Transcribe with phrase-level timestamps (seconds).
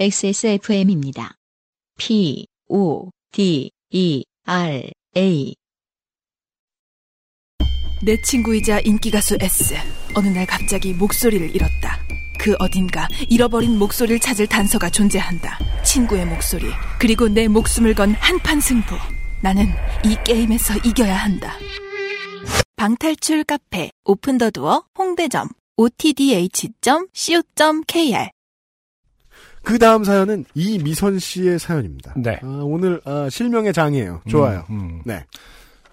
[0.00, 1.34] XSFM입니다.
[1.98, 5.54] P, O, D, E, R, A.
[8.02, 9.74] 내 친구이자 인기가수 S.
[10.14, 11.98] 어느 날 갑자기 목소리를 잃었다.
[12.38, 15.58] 그 어딘가 잃어버린 목소리를 찾을 단서가 존재한다.
[15.84, 16.64] 친구의 목소리,
[16.98, 18.96] 그리고 내 목숨을 건 한판 승부.
[19.42, 19.66] 나는
[20.06, 21.52] 이 게임에서 이겨야 한다.
[22.76, 26.70] 방탈출 카페, 오픈 더 두어, 홍대점, otdh.co.kr
[29.70, 32.14] 그 다음 사연은 이미선 씨의 사연입니다.
[32.16, 32.40] 네.
[32.42, 34.20] 아, 오늘 아, 실명의 장이에요.
[34.28, 34.64] 좋아요.
[34.68, 35.02] 음, 음.
[35.04, 35.24] 네.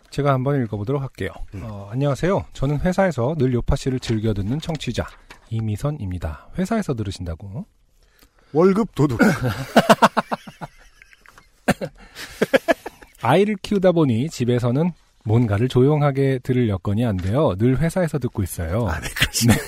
[0.10, 1.30] 제가 한번 읽어보도록 할게요.
[1.62, 2.44] 어, 안녕하세요.
[2.54, 5.06] 저는 회사에서 늘 요파 씨를 즐겨 듣는 청취자
[5.52, 6.48] 이미선입니다.
[6.58, 7.68] 회사에서 들으신다고?
[8.52, 9.20] 월급 도둑.
[13.22, 14.92] 아이를 키우다 보니 집에서는
[15.24, 17.54] 뭔가를 조용하게 들을 여건이 안 돼요.
[17.60, 18.88] 늘 회사에서 듣고 있어요.
[18.88, 19.62] 아, 네, 그렇습니다.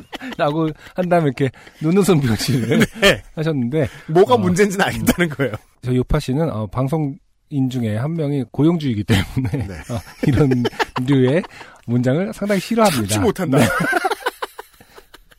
[0.38, 1.50] 라고 한 다음에 이렇게
[1.82, 3.22] 눈웃음 표시를 네.
[3.34, 4.38] 하셨는데 뭐가 어.
[4.38, 5.52] 문제인지는 알겠다는 거예요.
[5.82, 7.18] 저 요파 씨는 어, 방송인
[7.68, 9.74] 중에 한 명이 고용주이기 때문에 네.
[9.92, 10.62] 어, 이런
[11.06, 11.42] 류의
[11.86, 13.08] 문장을 상당히 싫어합니다.
[13.08, 13.58] 참지 못한다.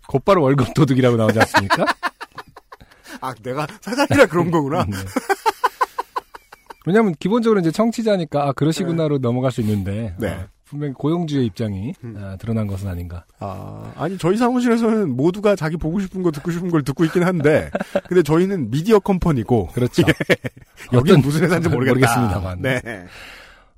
[0.08, 1.86] 곧바로 월급 도둑이라고 나오지 않습니까?
[3.22, 4.84] 아, 내가 사장이라 그런 거구나.
[4.86, 4.98] 네.
[6.86, 10.30] 왜냐하면 기본적으로 이제 청취자니까 아 그러시구나로 넘어갈 수 있는데 네.
[10.30, 12.16] 어, 분명히 고용주의 입장이 음.
[12.20, 13.26] 아, 드러난 것은 아닌가.
[13.40, 17.72] 아, 아니, 저희 사무실에서는 모두가 자기 보고 싶은 거 듣고 싶은 걸 듣고 있긴 한데,
[18.08, 20.04] 근데 저희는 미디어 컴퍼니고, 그렇죠.
[20.94, 21.96] 여기 어떤- 무슨 회사인지 모르겠다.
[21.96, 22.62] 모르겠습니다만.
[22.62, 22.82] 네.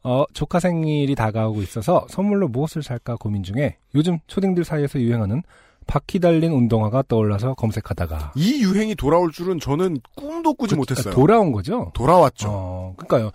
[0.03, 5.43] 어, 조카 생일이 다가오고 있어서 선물로 무엇을 살까 고민 중에 요즘 초딩들 사이에서 유행하는
[5.87, 11.13] 바퀴 달린 운동화가 떠올라서 검색하다가 이 유행이 돌아올 줄은 저는 꿈도 꾸지 그- 못했어요.
[11.13, 11.91] 돌아온 거죠.
[11.93, 12.47] 돌아왔죠.
[12.49, 13.31] 어, 그러니까요.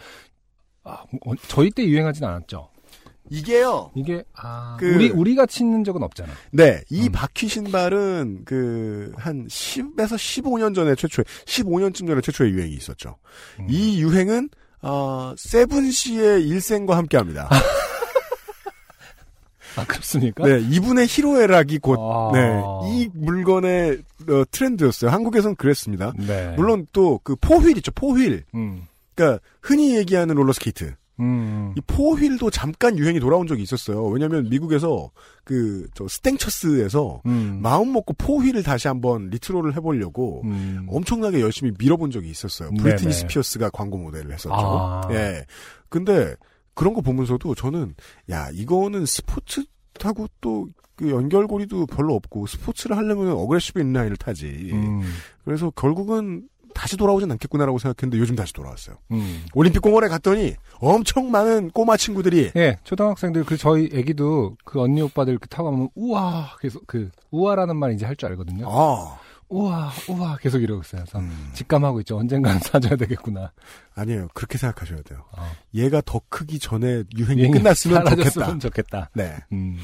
[0.85, 0.91] 아,
[1.25, 2.69] 어, 저희 때 유행하진 않았죠.
[3.31, 3.91] 이게요.
[3.95, 6.33] 이게 아, 그- 우리 우리가 신는 적은 없잖아.
[6.53, 7.13] 네, 이 음.
[7.13, 13.17] 바퀴 신발은 그 한 10에서 15년 전에 최초에 15년쯤 전에 최초의 유행이 있었죠.
[13.61, 13.67] 음.
[13.69, 14.49] 이 유행은
[14.83, 17.49] 어, 세븐 씨의 일생과 함께합니다.
[19.79, 20.45] 아 그렇습니까?
[20.47, 22.31] 네, 이분의 희로애락이 곧 아.
[22.33, 23.99] 네, 이 물건의
[24.31, 25.11] 어, 트렌드였어요.
[25.11, 26.13] 한국에선 그랬습니다.
[26.17, 26.55] 네.
[26.57, 28.43] 물론 또 그 four wheel 있죠, four wheel.
[28.55, 28.87] 음.
[29.15, 30.95] 그러니까 흔히 얘기하는 롤러스케이트.
[31.21, 31.73] 음.
[31.77, 34.05] 이 four wheel도 잠깐 유행이 돌아온 적이 있었어요.
[34.07, 35.11] 왜냐하면 미국에서
[35.45, 37.61] 그 저 스케처스에서 음.
[37.63, 40.87] 마음 먹고 four wheel을 다시 한번 레트로를 해보려고 음.
[40.89, 42.71] 엄청나게 열심히 밀어본 적이 있었어요.
[42.71, 42.83] 네네.
[42.83, 44.55] 브리트니 스피어스가 광고 모델을 했었죠.
[44.55, 45.09] 아.
[45.13, 45.45] 예.
[45.89, 46.35] 근데
[46.75, 47.95] 그런 거 보면서도 저는
[48.31, 49.65] 야 이거는 스포츠
[50.03, 50.67] 하고 또
[50.97, 54.71] 그 연결고리도 별로 없고 스포츠를 하려면 aggressive inline을 타지.
[54.73, 55.03] 음.
[55.45, 58.97] 그래서 결국은 다시 돌아오진 않겠구나라고 생각했는데 요즘 다시 돌아왔어요.
[59.11, 59.47] 음.
[59.55, 65.33] 올림픽 공원에 갔더니 엄청 많은 꼬마 친구들이 예, 초등학생들 그 저희 애기도 그 언니 오빠들
[65.33, 68.67] 이렇게 타고 가면 우와 계속 그 우와라는 말 이제 할 줄 알거든요.
[68.71, 71.03] 아 우와 우와 계속 이러고 있어요.
[71.03, 71.51] 그래서 음.
[71.55, 72.19] 직감하고 있죠.
[72.19, 73.53] 언젠가는 사줘야 되겠구나.
[73.95, 75.25] 아니에요 그렇게 생각하셔야 돼요.
[75.37, 75.51] 어.
[75.75, 78.59] 얘가 더 크기 전에 유행이 유행이 끝났으면 좋겠다.
[78.59, 79.11] 좋겠다.
[79.15, 79.35] 네.
[79.53, 79.79] 음.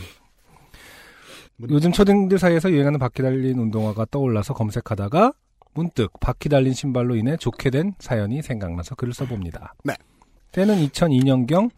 [1.71, 5.33] 요즘 초등들 사이에서 유행하는 바퀴 달린 운동화가 떠올라서 검색하다가
[5.75, 9.75] 문득 바퀴 달린 신발로 인해 좋게 된 사연이 생각나서 글을 써봅니다.
[9.85, 9.95] 네.
[10.53, 11.71] 때는 2002년경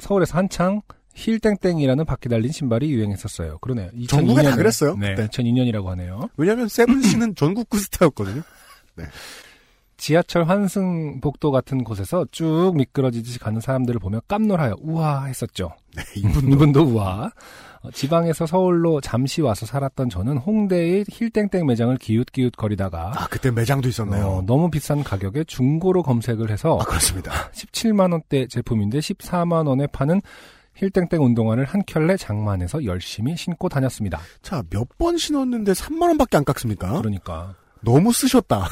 [0.00, 0.80] 서울에서 한창
[1.14, 3.58] 힐땡땡이라는 바퀴 달린 신발이 유행했었어요.
[3.58, 3.90] 그러네요.
[4.08, 4.96] 전국에 다 2002년에 그랬어요.
[4.96, 5.26] 네, 네.
[5.28, 6.28] 2002년이라고 하네요.
[6.36, 8.42] 왜냐하면 세븐 씨는 전국구 스타였거든요.
[10.04, 15.70] 지하철 환승복도 같은 곳에서 쭉 미끄러지듯이 가는 사람들을 보며 깜놀하여 우와 했었죠.
[15.96, 17.30] 네, 이분도 이분도 우와.
[17.80, 23.88] 어, 지방에서 서울로 잠시 와서 살았던 저는 홍대의 힐땡땡 매장을 기웃기웃 거리다가 아 그때 매장도
[23.88, 24.26] 있었네요.
[24.26, 27.32] 어, 너무 비싼 가격에 중고로 검색을 해서 아 그렇습니다.
[27.52, 30.20] 17만 원대 제품인데 14만 원에 파는
[30.74, 34.20] 힐땡땡 운동화를 한 켤레 장만해서 열심히 신고 다녔습니다.
[34.42, 36.98] 자 몇 번 신었는데 3만 원밖에 안 깎습니까?
[36.98, 37.54] 그러니까.
[37.84, 38.68] 너무 쓰셨다.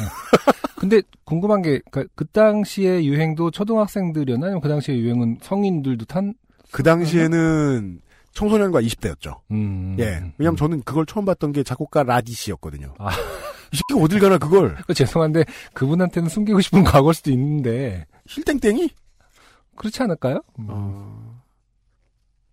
[0.76, 6.34] 근데 궁금한 게그 당시의 유행도 초등학생들이었나 아니면 그 당시의 유행은 성인들도 탄
[6.72, 8.00] 그 당시에는
[8.32, 9.40] 청소년과 20대였죠.
[9.52, 9.94] 음.
[10.00, 10.22] 예.
[10.38, 12.94] 왜냐면 저는 그걸 처음 봤던 게 작곡가 라디시였거든요.
[12.98, 13.10] 아.
[13.72, 15.44] 이 새끼 어딜 가나 그걸 그 죄송한데
[15.74, 18.90] 그분한테는 숨기고 싶은 과거일 수도 있는데 힐땡땡이
[19.76, 20.42] 그렇지 않을까요?
[20.58, 20.66] 음.
[20.68, 21.42] 어...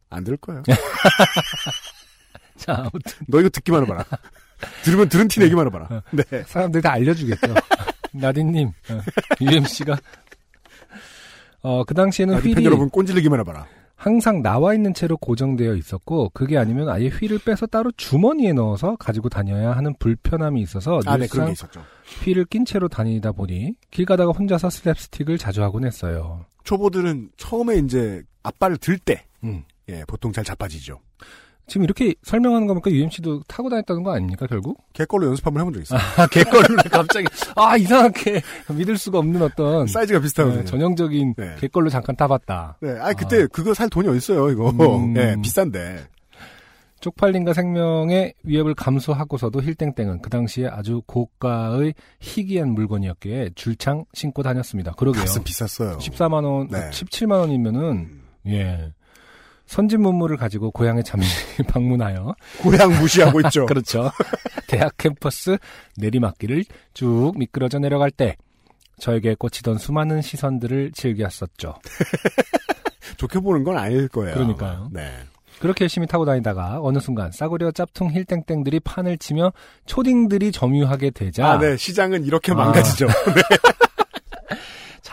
[0.09, 0.63] 안 들을 거예요.
[2.57, 4.05] 자, 아무튼 너 이거 듣기만 해봐라.
[4.83, 6.03] 들으면 들은 티 내기만 해봐라.
[6.11, 6.23] 네.
[6.45, 7.53] 사람들이 다 알려주겠죠.
[8.13, 9.01] 나디님, 어,
[9.41, 9.97] UMC가
[11.61, 13.67] 어, 그 당시에는 팬 휠이 여러분 꼰질리기만 해봐라.
[13.95, 19.27] 항상 나와 있는 채로 고정되어 있었고 그게 아니면 아예 휠을 빼서 따로 주머니에 넣어서 가지고
[19.27, 21.83] 다녀야 하는 불편함이 있어서 아, 네, 그런 늘상 게 있었죠.
[22.23, 26.45] 휠을 낀 채로 다니다 보니 길 가다가 혼자서 슬랩스틱을 자주 하곤 했어요.
[26.63, 29.63] 초보들은 처음에 이제 앞발을 들 때, 음.
[29.89, 31.01] 예, 보통 잘 자빠지죠.
[31.69, 34.77] 지금 이렇게 설명하는 거 보니까 UMC도 타고 다녔다는 거 아닙니까, 결국?
[34.93, 35.99] 개걸로 연습 한번 해본 적 있어요.
[36.17, 38.41] 아, 개걸로 갑자기, 아, 이상하게
[38.75, 40.63] 믿을 수가 없는 어떤 사이즈가 비슷하거든요.
[40.63, 41.55] 네, 전형적인 네.
[41.59, 42.77] 개걸로 잠깐 타봤다.
[42.81, 44.69] 네, 아 그때 그거 살 돈이 어딨어요, 이거.
[44.71, 45.13] 음.
[45.13, 46.07] 네, 비싼데.
[46.99, 54.91] 쪽팔림과 생명의 위협을 감수하고서도 힐땡땡은 그 당시에 아주 고가의 희귀한 물건이었기에 줄창 신고 다녔습니다.
[54.93, 55.23] 그러게요.
[55.23, 55.97] 값은 비쌌어요.
[55.99, 56.89] 14만 원, 네.
[56.89, 58.91] 17만 원이면은 예.
[59.69, 61.29] 선진 문물을 가지고 고향에 잠시
[61.71, 62.33] 방문하여
[62.63, 63.67] 고향 무시하고 있죠.
[63.67, 64.11] 그렇죠.
[64.65, 65.57] 대학 캠퍼스
[65.95, 68.35] 내리막길을 쭉 미끄러져 내려갈 때
[68.97, 71.75] 저에게 꽂히던 수많은 시선들을 즐겼었죠.
[73.17, 74.33] 좋게 보는 건 아닐 거예요.
[74.33, 74.89] 그러니까요.
[74.91, 75.07] 네.
[75.59, 79.53] 그렇게 열심히 타고 다니다가 어느 순간 싸구려 짭퉁 힐땡땡들이 판을 치며
[79.85, 81.77] 초딩들이 점유하게 되자 아, 네.
[81.77, 82.55] 시장은 이렇게 아.
[82.55, 83.07] 망가지죠.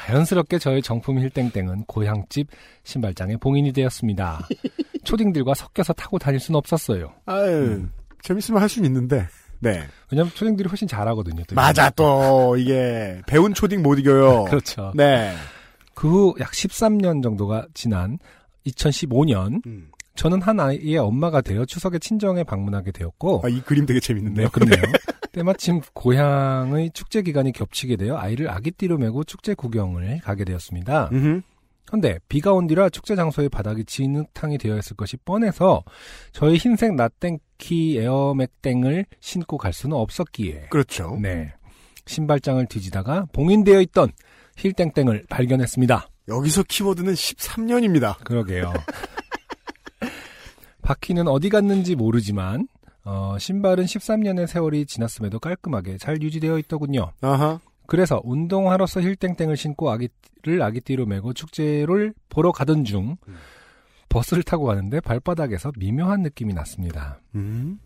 [0.06, 2.48] 자연스럽게 저의 정품 힐땡땡은 고향집
[2.84, 4.46] 신발장의 봉인이 되었습니다.
[5.04, 7.12] 초딩들과 섞여서 타고 다닐 수는 없었어요.
[7.26, 7.86] 아유,
[8.22, 9.26] 재밌으면 할 수는 있는데.
[9.58, 9.82] 네.
[10.12, 11.42] 왜냐면 초딩들이 훨씬 잘하거든요.
[11.48, 14.44] 또 맞아, 또, 이게, 배운 초딩 못 이겨요.
[14.50, 14.92] 그렇죠.
[14.94, 15.34] 네.
[15.94, 18.18] 그 후 약 13년 정도가 지난
[18.66, 19.88] 2015년 음.
[20.14, 24.46] 저는 한 아이의 엄마가 되어 추석에 친정에 방문하게 되었고 아, 이 그림 되게 재밌는데요.
[24.46, 24.82] 네, 그렇네요.
[25.36, 31.10] 때마침 고향의 축제 기간이 겹치게 되어 아이를 아기띠로 메고 축제 구경을 가게 되었습니다.
[31.84, 35.84] 그런데 비가 온 뒤라 축제 장소의 바닥이 진흙탕이 되어 있을 것이 뻔해서
[36.32, 41.18] 저희 흰색 나땡키 에어맥땡을 신고 갈 수는 없었기에 그렇죠.
[41.20, 41.52] 네
[42.06, 44.12] 신발장을 뒤지다가 봉인되어 있던
[44.56, 46.08] 힐땡땡을 발견했습니다.
[46.28, 48.24] 여기서 키워드는 13년입니다.
[48.24, 48.72] 그러게요.
[50.80, 52.68] 바퀴는 어디 갔는지 모르지만
[53.06, 57.12] 어, 신발은 13년의 세월이 지났음에도 깔끔하게 잘 유지되어 있더군요.
[57.20, 57.60] 아하.
[57.86, 63.36] 그래서 운동하러서 힐땡땡을 신고 아기를 아기띠로 메고 축제를 보러 가던 중 음.
[64.08, 67.20] 버스를 타고 가는데 발바닥에서 미묘한 느낌이 났습니다.
[67.36, 67.78] 음.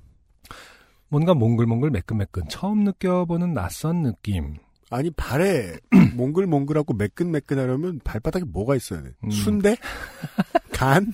[1.09, 4.57] 뭔가 몽글몽글 매끈매끈 처음 느껴보는 낯선 느낌.
[4.91, 5.77] 아니, 발에
[6.17, 9.11] 몽글몽글하고 매끈매끈하려면 발바닥에 뭐가 있어야 돼?
[9.25, 9.31] 음.
[9.31, 9.77] 순대?
[10.73, 11.13] 간?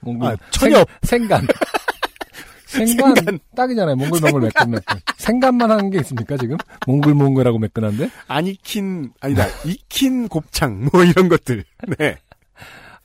[0.00, 0.86] 몽글 아, 천엽!
[1.02, 1.46] 생, 간
[2.70, 3.38] 생간, 생간.
[3.56, 3.96] 딱이잖아요.
[3.96, 5.00] 몽글몽글 매끈매끈.
[5.16, 6.56] 생간만 하는 게 있습니까 지금?
[6.86, 8.10] 몽글몽글하고 매끈한데?
[8.28, 11.64] 안 익힌, 아니다, 익힌 곱창, 뭐 이런 것들.
[11.98, 12.16] 네.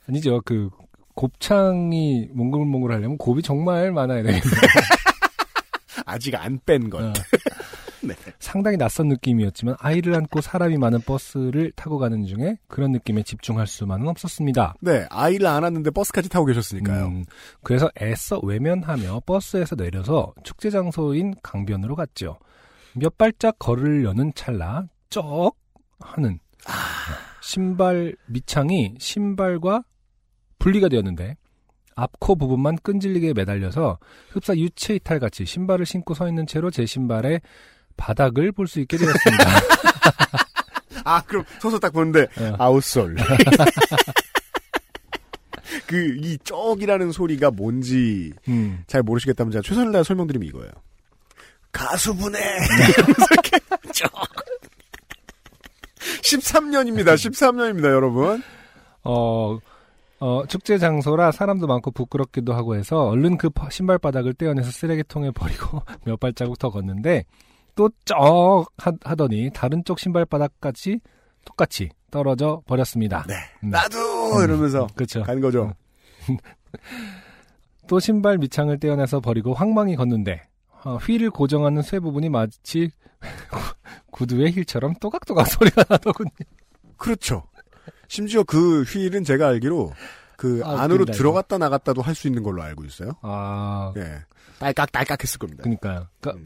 [0.08, 0.40] 아니죠.
[0.44, 0.70] 그
[1.14, 4.42] 곱창이 몽글몽글 하려면 곱이 정말 많아야 되겠네요.
[6.06, 7.02] 아직 안 뺀 것.
[7.02, 7.12] 어.
[8.06, 8.14] 네.
[8.38, 14.08] 상당히 낯선 느낌이었지만 아이를 안고 사람이 많은 버스를 타고 가는 중에 그런 느낌에 집중할 수만은
[14.08, 14.74] 없었습니다.
[14.80, 17.06] 네, 아이를 안았는데 버스까지 타고 계셨으니까요.
[17.06, 17.24] 음,
[17.62, 22.38] 그래서 애써 외면하며 버스에서 내려서 축제 장소인 강변으로 갔죠.
[22.94, 25.52] 몇 발짝 걸으려는 찰나 쩍
[26.00, 26.38] 하는
[27.42, 29.84] 신발 밑창이 신발과
[30.58, 31.36] 분리가 되었는데
[31.94, 33.98] 앞코 부분만 끈질리게 매달려서
[34.30, 37.40] 흡사 유체 이탈 같이 신발을 신고 서 있는 채로 제 신발의
[37.96, 39.44] 바닥을 볼 수 있게 되었습니다.
[41.04, 42.56] 아, 그럼 서서 딱 보는데, 어.
[42.58, 43.16] 아웃솔.
[45.86, 48.82] 그, 이 쪽이라는 소리가 뭔지 음.
[48.86, 50.70] 잘 모르시겠다면 제가 최선을 다해 설명드리면 이거예요.
[51.72, 52.38] 가수분해!
[52.98, 53.58] 이러면서 이렇게
[53.92, 54.10] 쪽.
[56.22, 58.42] 13년입니다, 13년입니다, 여러분.
[59.04, 59.58] 어,
[60.18, 65.30] 어, 축제 장소라 사람도 많고 부끄럽기도 하고 해서 얼른 그 바- 신발 바닥을 떼어내서 쓰레기통에
[65.32, 67.24] 버리고 몇 발자국 더 걷는데
[67.76, 68.66] 또 쩍
[69.04, 71.00] 하더니 다른 쪽 신발 바닥까지
[71.44, 73.24] 똑같이 떨어져 버렸습니다.
[73.28, 73.34] 네.
[73.62, 73.70] 음.
[73.70, 74.42] 나도!
[74.42, 75.22] 이러면서 그렇죠.
[75.22, 75.72] 가는 거죠.
[77.86, 80.42] 또 신발 밑창을 떼어내서 버리고 황망히 걷는데
[80.84, 82.90] 어, 휠을 고정하는 쇠 부분이 마치
[84.10, 86.30] 구두의 힐처럼 또각또각 소리가 나더군요.
[86.96, 87.44] 그렇죠.
[88.08, 89.92] 심지어 그 휠은 제가 알기로
[90.36, 93.12] 그 아, 안으로 웃긴다, 들어갔다 나갔다도 할 수 있는 걸로 알고 있어요.
[93.22, 94.22] 아, 예.
[94.58, 95.62] 딸깍 딸깍 했을 겁니다.
[95.62, 96.06] 그니까요.
[96.20, 96.44] 그러니까 음.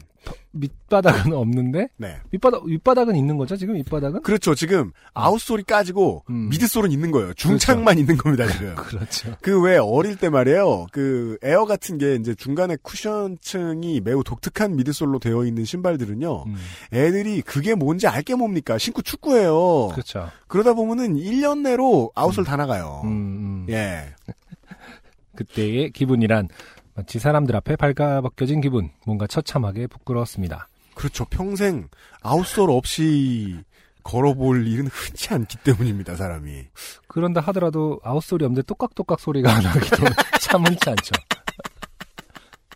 [0.51, 2.17] 밑바닥은 없는데 네.
[2.29, 4.21] 밑바닥 윗바닥은 있는 거죠 지금 윗바닥은?
[4.21, 4.53] 그렇죠.
[4.53, 6.49] 지금 아웃솔이 까지고 음.
[6.49, 7.33] 미드솔은 있는 거예요.
[7.33, 8.75] 중창만 있는 겁니다, 지금.
[8.77, 9.35] 그렇죠.
[9.41, 10.87] 그 왜 어릴 때 말이에요.
[10.91, 16.43] 그 에어 같은 게 이제 중간에 쿠션층이 매우 독특한 midsole로 되어 있는 신발들은요.
[16.47, 16.55] 음,
[16.93, 18.77] 애들이 그게 뭔지 알게 뭡니까?
[18.77, 19.89] 신고 축구해요.
[19.93, 20.29] 그렇죠.
[20.47, 23.01] 그러다 보면은 1년 내로 outsole 다 나가요.
[23.05, 23.50] 음, 음.
[23.71, 24.13] 예.
[25.35, 26.49] 그때의 기분이란
[26.93, 30.67] 마치 사람들 앞에 발가벗겨진 기분, 뭔가 처참하게 부끄러웠습니다.
[30.93, 31.25] 그렇죠.
[31.25, 31.87] 평생
[32.21, 33.63] outsole 없이
[34.03, 36.65] 걸어볼 일은 흔치 않기 때문입니다, 사람이.
[37.07, 39.97] 그런다 하더라도 아웃소리 없는데 똑깍똑깍 소리가 안 나기도
[40.41, 41.13] 참 흔치 않죠.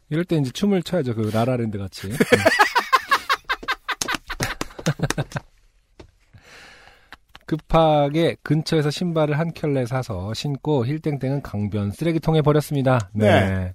[0.10, 1.16] 이럴 때 이제 춤을 춰야죠.
[1.16, 2.12] 그 라라랜드 같이.
[7.46, 7.58] 음.
[7.58, 13.10] 급하게 근처에서 신발을 한 켤레 사서 신고 힐땡땡은 강변 쓰레기통에 버렸습니다.
[13.14, 13.30] 네.
[13.50, 13.74] 네.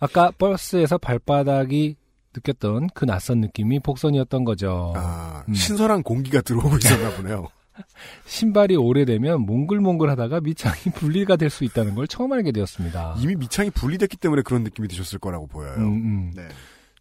[0.00, 1.96] 아까 버스에서 발바닥이
[2.34, 4.92] 느꼈던 그 낯선 느낌이 복선이었던 거죠.
[4.96, 5.54] 아, 음.
[5.54, 7.46] 신선한 공기가 들어오고 있었나 보네요.
[8.26, 13.16] 신발이 오래되면 몽글몽글하다가 밑창이 분리가 될 수 있다는 걸 처음 알게 되었습니다.
[13.18, 15.74] 이미 밑창이 분리됐기 때문에 그런 느낌이 드셨을 거라고 보여요.
[15.76, 16.32] 음, 음.
[16.34, 16.42] 네.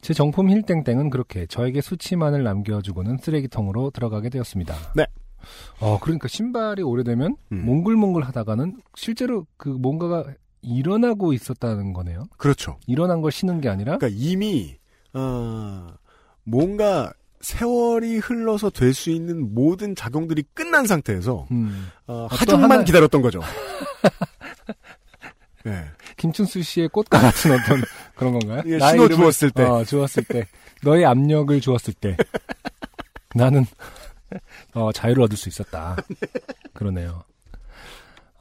[0.01, 4.75] 제 정품 힐땡땡은 그렇게 저에게 수치만을 남겨주고는 쓰레기통으로 들어가게 되었습니다.
[4.96, 5.06] 네.
[5.80, 7.66] 어, 그러니까 신발이 오래되면 음.
[7.66, 10.26] 몽글몽글 하다가는 실제로 그 뭔가가
[10.62, 12.26] 일어나고 있었다는 거네요.
[12.38, 12.78] 그렇죠.
[12.88, 14.76] 일어난 걸 신은 게 아니라 그러니까 이미
[15.14, 15.94] 어,
[16.44, 22.84] 뭔가 세월이 흘러서 될 수 있는 모든 작용들이 끝난 상태에서 음, 어, 어떤 하중만 하나-
[22.86, 23.42] 기다렸던 거죠.
[25.66, 25.84] 네.
[26.18, 27.82] 김춘수 씨의 꽃과 같은 어떤
[28.16, 28.62] 그런 건가요?
[28.66, 29.64] 예, 신호 이름을- 주었을 때.
[29.64, 30.48] 어, 주었을 때.
[30.84, 32.18] 너의 압력을 주었을 때.
[33.36, 33.66] 나는,
[34.74, 35.96] 어, 자유를 얻을 수 있었다.
[36.74, 37.24] 그러네요.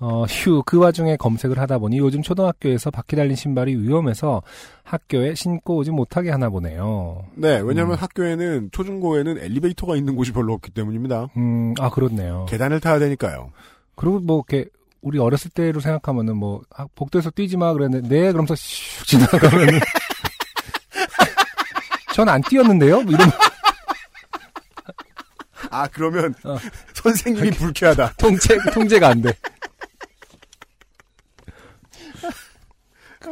[0.04, 4.42] 어, 휴, 그 와중에 검색을 하다 보니 요즘 초등학교에서 바퀴 달린 신발이 위험해서
[4.82, 7.24] 학교에 신고 오지 못하게 하나 보네요.
[7.36, 7.98] 네, 왜냐하면 음.
[8.00, 11.28] 학교에는 초중고에는 엘리베이터가 있는 곳이 별로 없기 때문입니다.
[11.36, 12.46] 음, 아, 그렇네요.
[12.48, 13.52] 계단을 타야 되니까요.
[13.94, 14.68] 그리고 뭐, 이렇게,
[15.02, 19.78] 우리 어렸을 때로 생각하면은 뭐, 아, 복도에서 뛰지 마 그랬는데, 네, 그러면서 슉 지나가면은.
[22.14, 23.02] 전 안 뛰었는데요?
[23.02, 23.28] 뭐 이런,
[25.72, 26.56] 아 그러면 어.
[26.94, 28.14] 선생님이 불쾌하다.
[28.18, 29.32] 통제, 통제가 안 돼.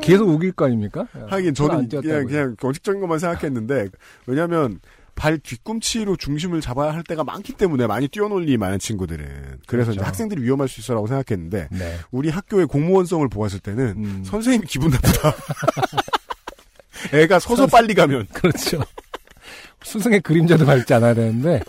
[0.02, 1.06] 계속 우길 거 아닙니까?
[1.28, 2.26] 하긴 저는 그냥.
[2.26, 3.88] 그냥 원칙적인 것만 생각했는데
[4.26, 4.80] 왜냐하면
[5.14, 10.06] 발 뒤꿈치로 중심을 잡아야 할 때가 많기 때문에 많이 뛰어놀리 많은 친구들은 그래서 그렇죠.
[10.06, 11.98] 학생들이 위험할 수 있어라고 생각했는데 네.
[12.10, 15.34] 우리 학교의 공무원성을 보았을 때는 음, 선생님이 기분 나쁘다.
[17.12, 18.82] 애가 서서 빨리 가면 그렇죠.
[19.82, 21.60] 스승의 그림자도 밟지 않아야 되는데,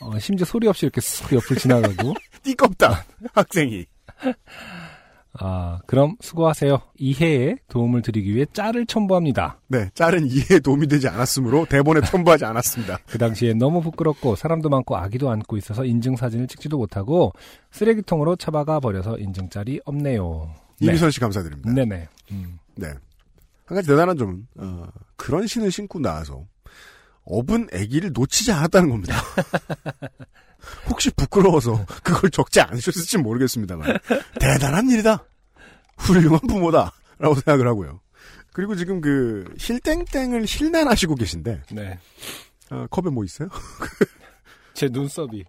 [0.00, 3.86] 어, 심지어 소리 없이 이렇게 쓱 옆을 지나가고, 띠껍다 학생이.
[5.38, 6.80] 아, 그럼 수고하세요.
[6.96, 9.60] 이해에 도움을 드리기 위해 짤을 첨부합니다.
[9.68, 12.98] 네, 짤은 이해에 도움이 되지 않았으므로 대본에 첨부하지 않았습니다.
[13.06, 17.32] 그 당시에 너무 부끄럽고 사람도 많고 아기도 안고 있어서 인증 사진을 찍지도 못하고
[17.70, 20.50] 쓰레기통으로 처박아 버려서 인증 짤이 없네요.
[20.80, 20.86] 네.
[20.88, 21.70] 이미선 씨 감사드립니다.
[21.72, 22.08] 네네.
[22.32, 22.58] 음.
[22.76, 22.88] 네.
[23.66, 24.86] 한 가지 대단한 점은 어,
[25.16, 26.44] 그런 신을 신고 나와서
[27.26, 29.16] 업은 아기를 놓치지 않았다는 겁니다.
[30.88, 33.98] 혹시 부끄러워서 그걸 적지 않으셨을지 모르겠습니다만
[34.40, 35.24] 대단한 일이다.
[35.98, 36.92] 훌륭한 부모다.
[37.18, 38.00] 라고 생각을 하고요.
[38.52, 41.98] 그리고 지금 그 힐땡땡을 힐난하시고 계신데 네.
[42.70, 43.48] 어, 컵에 뭐 있어요?
[44.74, 45.44] 제 눈썹이.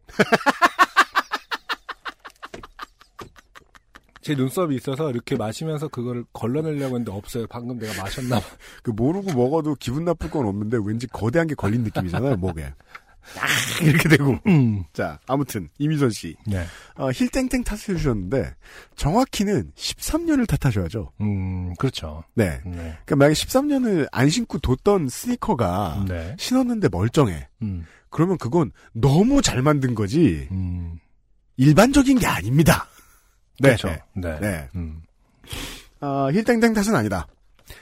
[4.28, 7.48] 제 눈썹이 있어서 이렇게 마시면서 그거를 걸러내려고 했는데 없어요.
[7.48, 8.46] 방금 내가 마셨나 봐.
[8.84, 12.66] 그 모르고 먹어도 기분 나쁠 건 없는데 왠지 거대한 게 걸린 느낌이잖아요 목에.
[12.66, 14.38] 아, 이렇게 되고.
[14.48, 14.84] 음.
[14.92, 16.66] 자 아무튼 이미선 씨 네.
[16.96, 18.54] 어, 힐땡땡 탓을 해주셨는데
[18.98, 21.14] 정확히는 13년을 탓하셔야죠.
[21.22, 22.26] 음, 그렇죠.
[22.34, 22.60] 네.
[22.66, 22.76] 네.
[23.06, 26.36] 그러니까 만약에 13년을 안 신고 뒀던 스니커가 네.
[26.38, 27.48] 신었는데 멀쩡해.
[27.62, 31.00] 음, 그러면 그건 너무 잘 만든 거지 음.
[31.56, 32.90] 일반적인 게 아닙니다.
[33.60, 33.70] 네.
[33.70, 33.88] 그렇죠.
[33.88, 34.00] 네.
[34.16, 34.40] 네.
[34.40, 34.70] 네.
[34.76, 35.02] 음.
[36.00, 37.28] 아, 힐땡땡 탓은 아니다.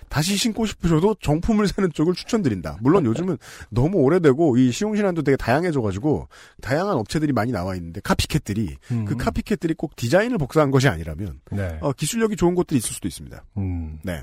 [0.10, 2.78] 다시 신고 싶으셔도 정품을 사는 쪽을 추천드린다.
[2.82, 3.38] 물론 요즘은
[3.70, 6.28] 너무 오래되고 이 시용신안도 되게 다양해져가지고
[6.62, 9.06] 다양한 업체들이 많이 나와 있는데 카피캣들이 음.
[9.06, 11.78] 그 카피캣들이 꼭 디자인을 복사한 것이 아니라면 네.
[11.82, 13.44] 어, 기술력이 좋은 것들이 있을 수도 있습니다.
[13.58, 14.00] 음.
[14.04, 14.22] 네.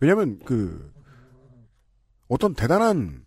[0.00, 0.92] 왜냐하면 그
[2.28, 3.24] 어떤 대단한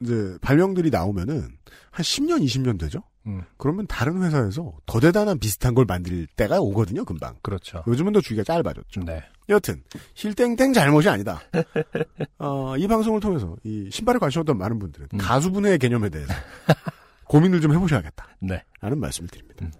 [0.00, 1.48] 이제 발명들이 나오면은
[1.90, 3.02] 한 10년, 20년 되죠.
[3.26, 3.42] 음.
[3.56, 7.36] 그러면 다른 회사에서 더 대단한 비슷한 걸 만들 때가 오거든요, 금방.
[7.42, 7.82] 그렇죠.
[7.86, 9.02] 요즘은 더 주기가 짧아졌죠.
[9.04, 9.22] 네.
[9.48, 9.82] 여튼
[10.14, 11.40] 힐땡땡 잘못이 아니다.
[12.38, 15.18] 어, 이 방송을 통해서 이 신발에 관심 없던 많은 분들은 음.
[15.18, 16.32] 가수분해의 개념에 대해서
[17.24, 18.26] 고민을 좀 해보셔야겠다.
[18.40, 18.62] 네.
[18.80, 19.66] 라는 말씀을 드립니다.
[19.66, 19.72] 음.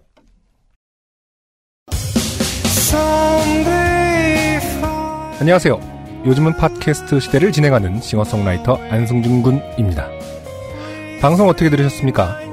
[5.39, 6.23] 안녕하세요.
[6.25, 10.09] 요즘은 팟캐스트 시대를 진행하는 싱어송라이터 안승준 군입니다.
[11.19, 12.52] 방송 어떻게 들으셨습니까?